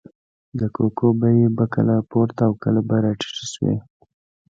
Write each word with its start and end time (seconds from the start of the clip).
د 0.59 0.61
کوکو 0.75 1.07
بیې 1.19 1.45
به 1.55 1.65
کله 1.73 1.95
پورته 2.11 2.41
او 2.47 2.53
کله 2.63 2.81
به 2.87 2.95
راټیټې 3.03 3.45
شوې. 3.53 3.75